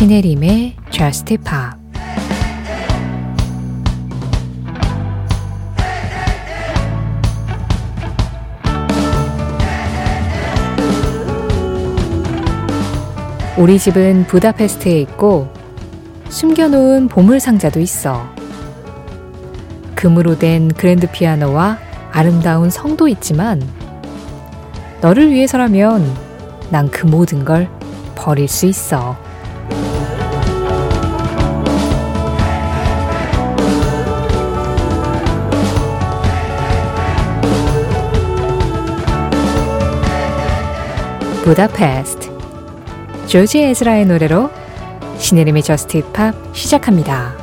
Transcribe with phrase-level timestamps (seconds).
[0.00, 1.78] 신혜림의 Just Pop
[13.58, 15.52] 우리 집은 부다페스트에 있고
[16.30, 18.24] 숨겨놓은 보물 상자도 있어.
[19.94, 21.76] 금으로 된 그랜드 피아노와
[22.10, 23.62] 아름다운 성도 있지만
[25.02, 26.10] 너를 위해서라면
[26.70, 27.68] 난 그 모든 걸
[28.14, 29.28] 버릴 수 있어.
[41.50, 42.30] 부다페스트
[43.26, 44.50] 조지 에즈라의 노래로
[45.18, 47.36] 신혜림의 저스트 팝 시작합니다.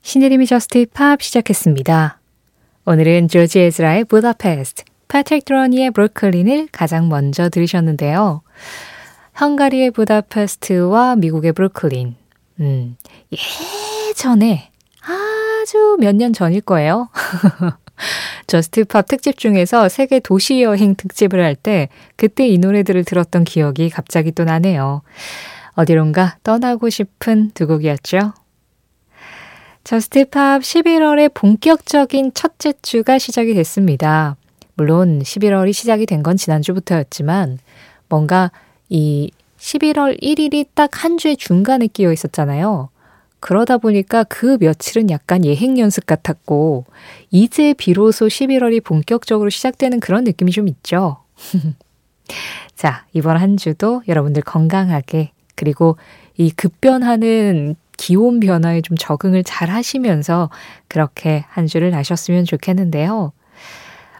[0.00, 2.18] 신혜림의 Just Pop 시작했습니다.
[2.86, 8.40] 오늘은 조지 에즈라의 부다페스트, 패트릭 드로니의 브루클린을 가장 먼저 들으셨는데요.
[9.38, 12.16] 헝가리의 부다페스트와 미국의 브루클린.
[12.60, 12.96] 음,
[14.08, 14.70] 예전에
[15.02, 17.10] 아주 몇 년 전일 거예요.
[18.46, 23.90] Just Pop 특집 중에서 세계 도시 여행 특집을 할 때 그때 이 노래들을 들었던 기억이
[23.90, 25.02] 갑자기 또 나네요.
[25.74, 28.32] 어디론가 떠나고 싶은 두 곡이었죠.
[29.84, 34.36] Just Pop 11월의 본격적인 첫째 주가 시작이 됐습니다.
[34.74, 37.58] 물론 11월이 시작이 된 건 지난주부터였지만
[38.08, 38.50] 뭔가
[38.88, 42.90] 이 11월 1일이 딱 한 주의 중간에 끼어 있었잖아요.
[43.46, 46.84] 그러다 보니까 그 며칠은 약간 예행 연습 같았고,
[47.30, 51.18] 이제 비로소 11월이 본격적으로 시작되는 그런 느낌이 좀 있죠.
[52.74, 55.96] 자, 이번 한 주도 여러분들 건강하게, 그리고
[56.36, 60.50] 이 급변하는 기온 변화에 좀 적응을 잘 하시면서
[60.88, 63.30] 그렇게 한 주를 나셨으면 좋겠는데요.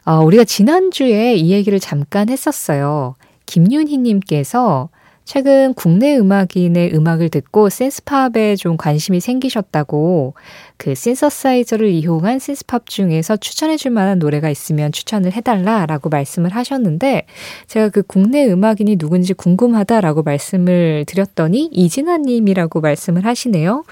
[0.05, 3.17] 어, 우리가 지난주에 이 얘기를 잠깐 했었어요.
[3.47, 4.89] 김윤희님께서
[5.27, 10.35] 최근 국내 음악인의 음악을 듣고 센스팝에 좀 관심이 생기셨다고
[10.77, 17.27] 그 신서사이저를 이용한 신스팝 중에서 추천해 줄 만한 노래가 있으면 추천을 해달라라고 말씀을 하셨는데
[17.67, 23.83] 제가 그 국내 음악인이 누군지 궁금하다라고 말씀을 드렸더니 이진아님이라고 말씀을 하시네요.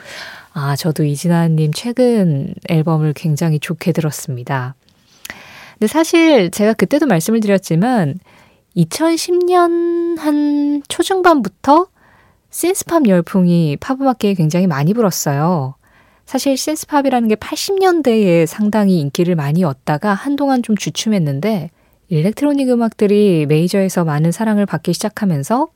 [0.52, 4.76] 아, 저도 이진아님 최근 앨범을 굉장히 좋게 들었습니다.
[5.80, 8.20] 근데 사실 제가 그때도 말씀을 드렸지만
[8.76, 11.86] 2010년 한 초중반부터
[12.50, 15.74] 신스팝 열풍이 팝음악계에 굉장히 많이 불었어요.
[16.26, 21.70] 사실 신스팝이라는 게 80년대에 상당히 인기를 많이 얻다가 한동안 좀 주춤했는데
[22.08, 25.68] electronic 음악들이 메이저에서 많은 사랑을 받기 시작하면서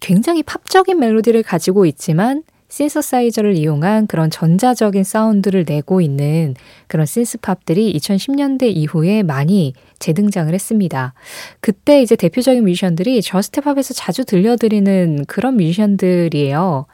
[0.00, 6.54] 굉장히 팝적인 멜로디를 가지고 있지만 신서사이저를 이용한 그런 전자적인 사운드를 내고 있는
[6.88, 11.14] 그런 synth-pop들이 2010년대 이후에 많이 재등장을 했습니다.
[11.60, 16.86] 그때 이제 대표적인 뮤지션들이 Just Pop에서 자주 들려드리는 그런 뮤지션들이에요.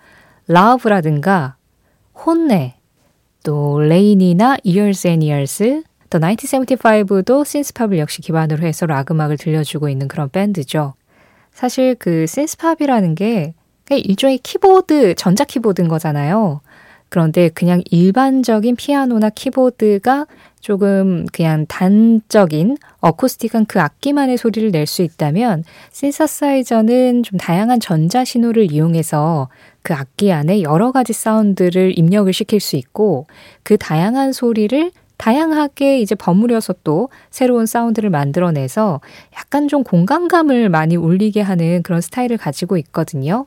[0.49, 1.57] Lauv라든가
[2.15, 2.75] HONNE,
[3.43, 10.09] 또 LANY나 Years and Years, 또 1975도 신스팝을 역시 기반으로 해서 락 음악을 들려주고 있는
[10.09, 10.93] 그런 밴드죠.
[11.53, 13.55] 사실 그 신스팝이라는 게
[13.99, 16.61] 일종의 키보드, 전자 키보드인 거잖아요.
[17.09, 20.27] 그런데 그냥 일반적인 피아노나 키보드가
[20.61, 28.73] 조금 그냥 단적인 어쿠스틱한 그 악기만의 소리를 낼 수 있다면 신서사이저는 좀 다양한 전자 신호를
[28.73, 29.49] 이용해서
[29.83, 33.27] 그 악기 안에 여러 가지 사운드를 입력을 시킬 수 있고
[33.63, 39.01] 그 다양한 소리를 다양하게 이제 버무려서 또 새로운 사운드를 만들어내서
[39.37, 43.47] 약간 좀 공간감을 많이 울리게 하는 그런 스타일을 가지고 있거든요.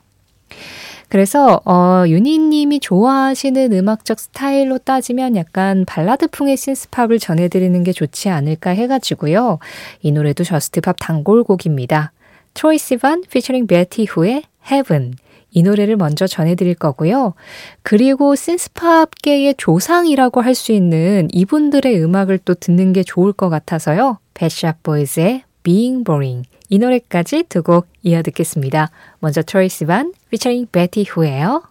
[1.09, 9.59] 그래서 어 유니님이 좋아하시는 음악적 스타일로 따지면 약간 발라드풍의 synth-pop을 전해드리는 게 좋지 않을까 해가지고요.
[10.01, 12.11] 이 노래도 Just Pop 단골곡입니다.
[12.53, 15.13] 트로이 시반 featuring Betty Who의 Heaven
[15.51, 17.33] 이 노래를 먼저 전해드릴 거고요.
[17.81, 24.19] 그리고 신스팝계의 조상이라고 할 수 있는 이분들의 음악을 또 듣는 게 좋을 것 같아서요.
[24.33, 28.91] Pet Shop Boys의 Being Boring 이 노래까지 두 곡 이어 듣겠습니다.
[29.19, 31.63] 먼저 Troye Sivan featuring Betty Who예요.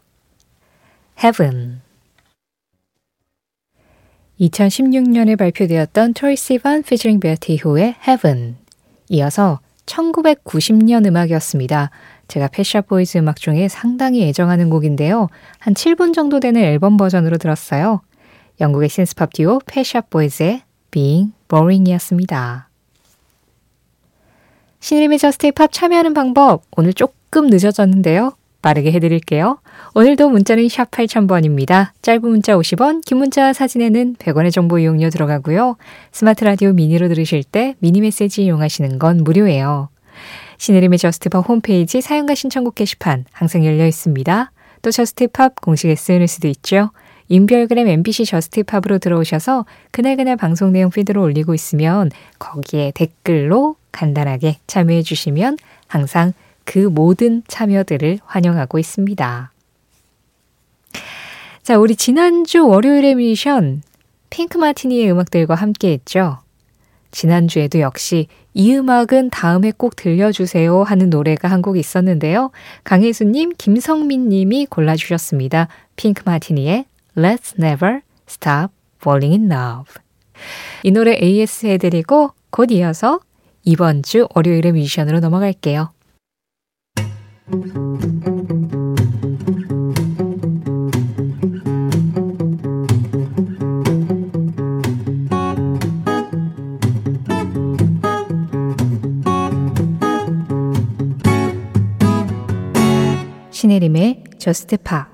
[1.22, 1.80] Heaven
[4.40, 8.56] 2016년에 발표되었던 Troye Sivan featuring Betty Who의 Heaven
[9.10, 11.90] 이어서 1990년 음악이었습니다.
[12.26, 15.28] 제가 Pet Shop Boys 음악 중에 상당히 애정하는 곡인데요.
[15.58, 18.00] 한 7분 정도 되는 앨범 버전으로 들었어요.
[18.60, 22.70] 영국의 신스팝 듀오 Pet Shop Boys의 Being Boring이었습니다.
[24.84, 28.34] 신혜림의 Just Pop 참여하는 방법 오늘 조금 늦어졌는데요.
[28.60, 29.58] 빠르게 해드릴게요.
[29.94, 31.92] 오늘도 문자는 샵 8000번입니다.
[32.02, 35.78] 짧은 문자 50원, 긴 문자 사진에는 100원의 정보 이용료 들어가고요.
[36.12, 39.88] 스마트 라디오 미니로 들으실 때 미니 메시지 이용하시는 건 무료예요.
[40.58, 44.52] 신혜림의 Just Pop 홈페이지 사연과 신청곡 게시판 항상 열려 있습니다.
[44.82, 46.90] 또 Just Pop 공식 SNS도 있죠.
[47.28, 55.02] 인별그램 MBC Just Pop으로 들어오셔서 그날그날 방송 내용 피드로 올리고 있으면 거기에 댓글로 간단하게 참여해
[55.02, 56.32] 주시면 항상
[56.64, 59.52] 그 모든 참여들을 환영하고 있습니다.
[61.62, 63.82] 자, 우리 지난주 월요일의 미션
[64.30, 66.38] Pink Martini의 음악들과 함께 했죠.
[67.10, 72.50] 지난주에도 역시 이 음악은 다음에 꼭 들려주세요 하는 노래가 한 곡 있었는데요.
[72.82, 75.68] 강혜수님, 김성민님이 골라주셨습니다.
[75.96, 76.84] Pink Martini의
[77.16, 80.02] Let's Never Stop Falling in Love.
[80.82, 83.20] 이 노래 AS 해드리고 곧 이어서
[83.62, 85.92] 이번 주 월요일의 미션으로 넘어갈게요.
[103.52, 105.13] 신혜림의 Just Pop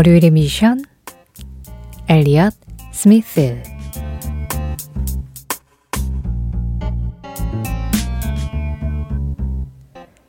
[0.00, 0.82] 월요일의 미션
[2.08, 2.54] Elliott
[2.90, 3.62] Smith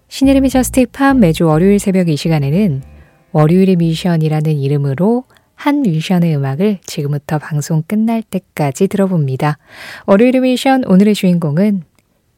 [0.09, 2.83] 신혜림의 Just Pop 매주 월요일 새벽 이 시간에는
[3.31, 5.23] 월요일의 미션이라는 이름으로
[5.55, 9.57] 한 뮤지션의 음악을 지금부터 방송 끝날 때까지 들어봅니다.
[10.05, 11.83] 월요일의 미션 오늘의 주인공은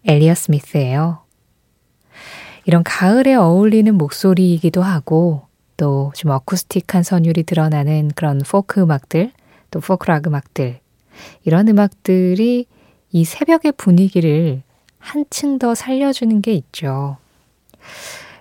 [0.06, 1.24] Elliott Smith예요.
[2.66, 5.48] 이런 가을에 어울리는 목소리이기도 하고
[5.78, 9.32] 또 좀 어쿠스틱한 선율이 드러나는 그런 포크 음악들,
[9.72, 10.80] 또 포크락 음악들
[11.44, 12.66] 이런 음악들이
[13.12, 14.62] 이 새벽의 분위기를
[15.00, 17.18] 한층 더 살려주는 게 있죠.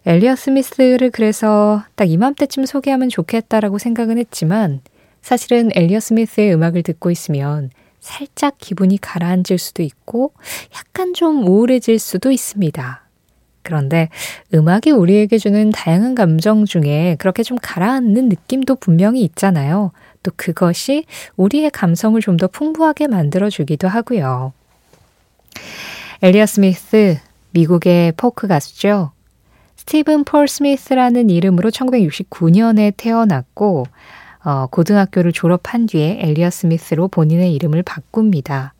[0.06, 4.81] 엘리어 스미스를 그래서 딱 이맘때쯤 소개하면 좋겠다라고 생각은 했지만
[5.20, 7.70] 사실은 엘리어 스미스의 음악을 듣고 있으면
[8.00, 10.32] 살짝 기분이 가라앉을 수도 있고
[10.75, 13.01] 약간 좀 우울해질 수도 있습니다.
[13.62, 14.09] 그런데
[14.53, 19.93] 음악이 우리에게 주는 다양한 감정 중에 그렇게 좀 가라앉는 느낌도 분명히 있잖아요.
[20.23, 21.05] 또 그것이
[21.37, 24.53] 우리의 감성을 좀 더 풍부하게 만들어주기도 하고요.
[26.23, 27.19] Elliott Smith,
[27.50, 29.12] 미국의 포크 가수죠.
[29.76, 33.87] Steven Paul Smith라는 이름으로 1969년에 태어났고
[34.44, 38.75] 어, 고등학교를 졸업한 뒤에 Elliott Smith로 본인의 이름을 바꿉니다.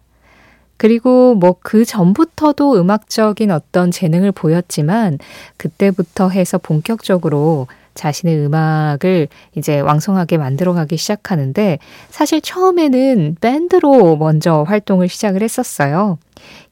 [0.82, 5.20] 그리고 뭐 그 전부터도 음악적인 어떤 재능을 보였지만
[5.56, 11.79] 그때부터 해서 본격적으로 자신의 음악을 이제 왕성하게 만들어가기 시작하는데
[12.11, 16.19] 사실 처음에는 밴드로 먼저 활동을 시작을 했었어요.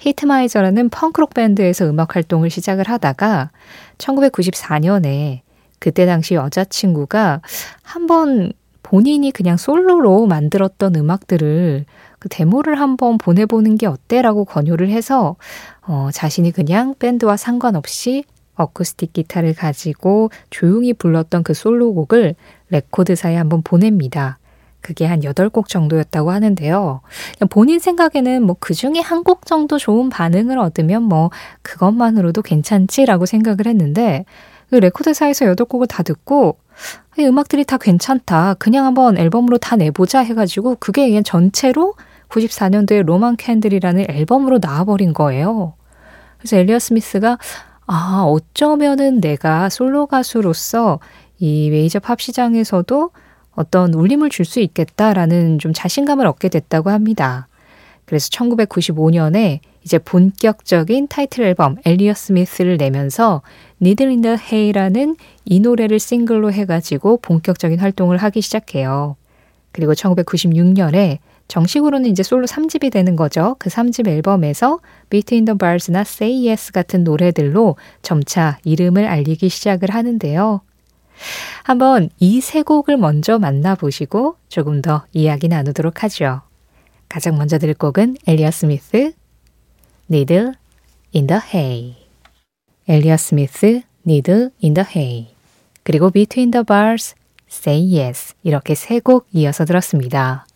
[0.01, 3.51] 히트마이저라는 펑크록 밴드에서 음악 활동을 시작을 하다가
[3.99, 5.41] 1994년에
[5.79, 7.43] 그때 당시 여자친구가
[7.83, 8.53] 한번
[8.83, 11.85] 본인이 그냥 솔로로 만들었던 음악들을
[12.21, 15.35] 그 데모를 한번 보내보는 게 어때라고 권유를 해서
[15.83, 18.25] 어, 자신이 그냥 밴드와 상관없이
[18.55, 22.35] 어쿠스틱 기타를 가지고 조용히 불렀던 그 솔로곡을
[22.69, 24.39] 레코드사에 한번 보냅니다.
[24.83, 27.01] 그게 한 8곡 정도였다고 하는데요.
[27.51, 31.31] 본인 생각에는 뭐 그 중에 한 곡 정도 좋은 반응을 얻으면 뭐
[31.63, 34.25] 그것만으로도 괜찮지라고 생각을 했는데
[34.71, 36.59] 그 레코드사에서 8곡을 다 듣고
[37.19, 38.55] 이 음악들이 다 괜찮다.
[38.59, 41.95] 그냥 한번 앨범으로 다 내보자 해가지고 그게 전체로
[42.31, 45.75] 94년도에 Roman Candle이라는 앨범으로 나와버린 거예요.
[46.39, 47.39] 그래서 Elliott Smith가
[47.87, 51.01] 아, 어쩌면은 내가 솔로 가수로서
[51.39, 53.11] 이 메이저 팝 시장에서도
[53.53, 57.49] 어떤 울림을 줄 수 있겠다라는 좀 자신감을 얻게 됐다고 합니다.
[58.05, 63.43] 그래서 1995년에 이제 본격적인 타이틀 앨범 Elliott Smith를 내면서
[63.81, 69.17] Needle in the Hay라는 이 노래를 싱글로 해가지고 본격적인 활동을 하기 시작해요.
[69.73, 71.19] 그리고 1996년에
[71.51, 73.57] 정식으로는 이제 솔로 3집이 되는 거죠.
[73.59, 74.79] 그 3집 앨범에서
[75.11, 80.61] Between the Bars나 Say Yes 같은 노래들로 점차 이름을 알리기 시작을 하는데요.
[81.65, 86.43] 한번 이 세 곡을 먼저 만나보시고 조금 더 이야기 나누도록 하죠.
[87.09, 89.13] 가장 먼저 들 곡은 엘리어 스미스,
[90.09, 90.53] Needle
[91.13, 91.97] in the Hay.
[92.89, 95.35] 엘리어 스미스, Needle in the Hay.
[95.83, 97.17] 그리고 Between the Bars,
[97.51, 98.35] Say Yes.
[98.45, 100.47] 이렇게 세 곡 이어서 들었습니다.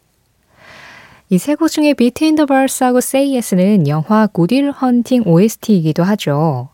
[1.31, 6.69] 이 세 곡 중에 Between the Bars하고 Say Yes는 영화 구딜 헌팅 OST이기도 하죠.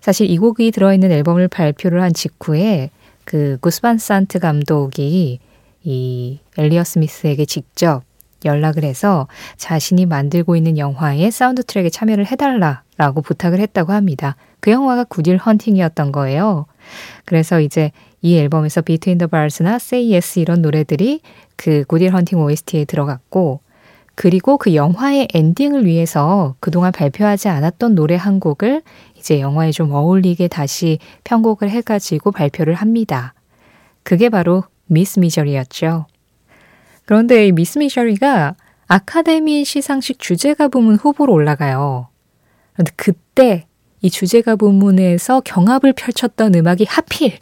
[0.00, 2.90] 사실 이 곡이 들어있는 앨범을 발표를 한 직후에
[3.24, 5.40] 그 Gus Van Sant 감독이
[5.82, 8.02] 이 Elliott Smith에게 직접
[8.44, 14.36] 연락을 해서 자신이 만들고 있는 영화의 사운드 트랙에 참여를 해달라라고 부탁을 했다고 합니다.
[14.60, 16.66] 그 영화가 Good Will Hunting이었던 거예요.
[17.24, 17.92] 그래서 이제
[18.22, 21.20] 이 앨범에서 Between the Bars나 Say Yes 이런 노래들이
[21.56, 23.60] 그 Good Will Hunting OST에 들어갔고
[24.20, 28.82] 그리고 그 영화의 엔딩을 위해서 그동안 발표하지 않았던 노래 한 곡을
[29.16, 33.32] 이제 영화에 좀 어울리게 다시 편곡을 해가지고 발표를 합니다.
[34.02, 36.04] 그게 바로 Miss Misery였죠.
[37.06, 38.56] 그런데 이 Miss Misery가
[38.88, 42.08] 아카데미 시상식 주제가 부문 후보로 올라가요.
[42.74, 43.66] 그런데 그때
[44.02, 47.38] 이 주제가 부문에서 경합을 펼쳤던 음악이 하필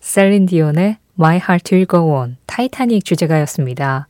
[0.00, 4.07] Celine Dion의 My Heart Will Go On 타이타닉 주제가였습니다.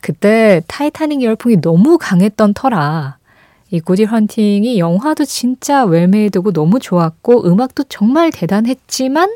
[0.00, 3.18] 그때 타이타닉 열풍이 너무 강했던 터라
[3.70, 9.30] 이 Good Will Hunting이 영화도 진짜 well-made고 너무 좋았고 음악도 정말 대단했지만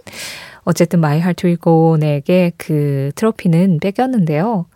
[0.65, 4.67] 어쨌든 My Heart Will Go On에게 그 트로피는 뺏겼는데요.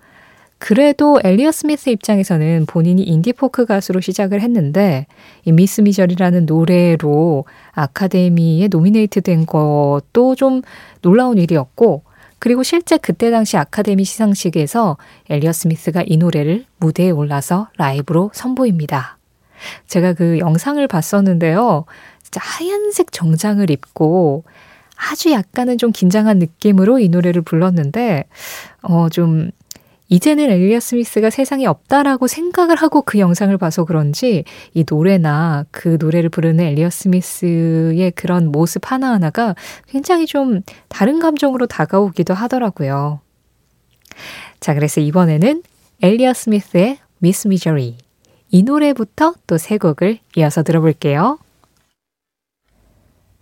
[0.59, 5.07] 그래도 Elliott Smith 입장에서는 본인이 인디포크 가수로 시작을 했는데
[5.45, 10.63] 이 Miss Misery라는 노래로 아카데미에 노미네이트 된 것도 좀
[11.03, 12.03] 놀라운 일이었고
[12.39, 14.97] 그리고 실제 그때 당시 아카데미 시상식에서
[15.31, 19.19] 엘리어 스미스가 이 노래를 무대에 올라서 라이브로 선보입니다.
[19.87, 21.85] 제가 그 영상을 봤었는데요.
[22.23, 24.45] 진짜 하얀색 정장을 입고
[24.97, 28.25] 아주 약간은 좀 긴장한 느낌으로 이 노래를 불렀는데,
[28.83, 29.51] 어, 좀
[30.09, 36.31] 이제는 엘리어 스미스가 세상에 없다라고 생각을 하고 그 영상을 봐서 그런지 이 노래나 그 노래를
[36.31, 39.57] 부르는 엘리어 스미스의 그런 모습 하나하나가
[39.89, 43.21] 굉장히 좀 다른 감정으로 다가오기도 하더라고요.
[44.61, 45.63] 자, 그래서 이번에는
[46.03, 47.97] 엘리어 스미스의 미스 미저리
[48.51, 51.39] 이 노래부터 또 세 곡을 이어서 들어볼게요.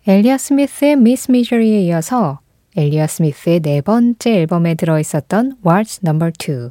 [0.06, 2.40] 엘리어 스미스의 미스 미저리에 이어서
[2.76, 6.70] 엘리어 스미스의 네 번째 앨범에 들어있었던 What's Number 2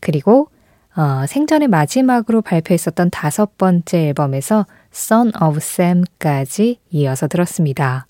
[0.00, 0.48] 그리고
[0.96, 8.06] 어, 생전의 마지막으로 발표했었던 다섯 번째 앨범에서 Son of Sam까지 이어서 들었습니다.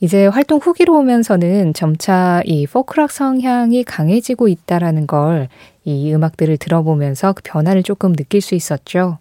[0.00, 5.48] 이제 활동 후기로 오면서는 점차 이 포크락 성향이 강해지고 있다라는 걸
[5.86, 9.18] 이 음악들을 들어보면서 그 변화를 조금 느낄 수 있었죠.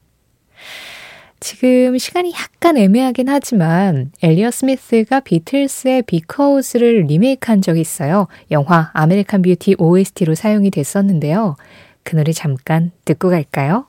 [1.40, 8.28] 지금 시간이 약간 애매하긴 하지만 엘리엇 스미스가 비틀스의 Because를 리메이크한 적이 있어요.
[8.52, 11.56] 영화 아메리칸 뷰티 OST로 사용이 됐었는데요.
[12.04, 13.88] 그 노래 잠깐 듣고 갈까요?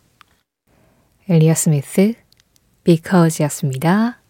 [1.29, 2.15] 엘리엇 스미스
[2.85, 4.21] 비커우즈였습니다.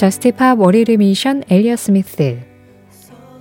[0.00, 2.38] 저스티팝 월요일 미션 엘리어 스미스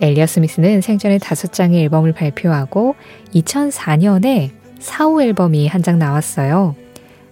[0.01, 2.95] 엘리어 스미스는 생전에 다섯 장의 앨범을 발표하고
[3.33, 6.75] 2004년에 4호 앨범이 한 장 나왔어요.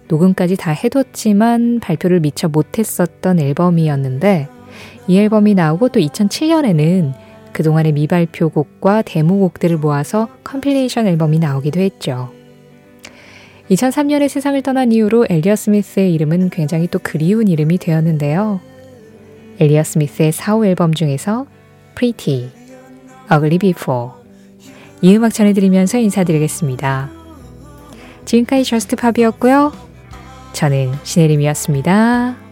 [0.08, 4.48] 녹음까지 다 해뒀지만 발표를 미처 못했었던 앨범이었는데
[5.08, 7.12] 이 앨범이 나오고 또 2007년에는
[7.52, 12.32] 그동안의 미발표곡과 데모곡들을 모아서 compilation 앨범이 나오기도 했죠.
[13.70, 18.66] 2003년에 세상을 떠난 이후로 엘리엇 스미스의 이름은 굉장히 또 그리운 이름이 되었는데요.
[19.60, 21.46] 엘리엇 스미스의 사후 앨범 중에서
[21.96, 22.50] Pretty,
[23.30, 24.12] Ugly Before
[25.00, 27.10] 이 음악 전해드리면서 인사드리겠습니다.
[28.24, 29.72] 지금까지 JUST POP이었고요.
[30.52, 32.47] 저는 신혜림이었습니다.